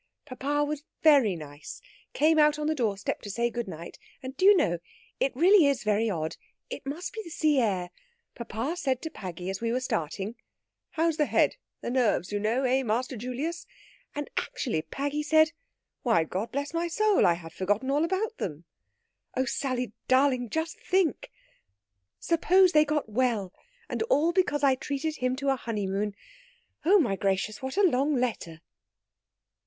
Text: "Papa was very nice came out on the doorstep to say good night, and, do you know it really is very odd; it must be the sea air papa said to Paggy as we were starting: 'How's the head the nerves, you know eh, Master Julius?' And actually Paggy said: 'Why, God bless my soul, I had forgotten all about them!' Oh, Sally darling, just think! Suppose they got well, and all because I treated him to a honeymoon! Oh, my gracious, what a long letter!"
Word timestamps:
"Papa 0.25 0.63
was 0.65 0.83
very 1.03 1.35
nice 1.35 1.79
came 2.13 2.39
out 2.39 2.57
on 2.57 2.65
the 2.65 2.73
doorstep 2.73 3.21
to 3.21 3.29
say 3.29 3.51
good 3.51 3.67
night, 3.67 3.99
and, 4.23 4.35
do 4.35 4.45
you 4.45 4.57
know 4.57 4.79
it 5.19 5.35
really 5.35 5.67
is 5.67 5.83
very 5.83 6.09
odd; 6.09 6.37
it 6.71 6.87
must 6.87 7.13
be 7.13 7.21
the 7.23 7.29
sea 7.29 7.59
air 7.59 7.91
papa 8.33 8.75
said 8.75 8.99
to 9.03 9.11
Paggy 9.11 9.47
as 9.51 9.61
we 9.61 9.71
were 9.71 9.79
starting: 9.79 10.33
'How's 10.89 11.17
the 11.17 11.27
head 11.27 11.55
the 11.81 11.91
nerves, 11.91 12.31
you 12.31 12.39
know 12.39 12.63
eh, 12.63 12.81
Master 12.81 13.15
Julius?' 13.15 13.67
And 14.15 14.27
actually 14.37 14.81
Paggy 14.81 15.21
said: 15.21 15.51
'Why, 16.01 16.23
God 16.23 16.51
bless 16.51 16.73
my 16.73 16.87
soul, 16.87 17.23
I 17.27 17.33
had 17.35 17.53
forgotten 17.53 17.91
all 17.91 18.03
about 18.03 18.39
them!' 18.39 18.65
Oh, 19.37 19.45
Sally 19.45 19.91
darling, 20.07 20.49
just 20.49 20.79
think! 20.79 21.29
Suppose 22.19 22.71
they 22.71 22.85
got 22.85 23.07
well, 23.07 23.53
and 23.87 24.01
all 24.09 24.33
because 24.33 24.63
I 24.63 24.73
treated 24.73 25.17
him 25.17 25.35
to 25.35 25.49
a 25.49 25.55
honeymoon! 25.57 26.15
Oh, 26.83 26.97
my 26.97 27.15
gracious, 27.15 27.61
what 27.61 27.77
a 27.77 27.83
long 27.83 28.15
letter!" 28.15 28.61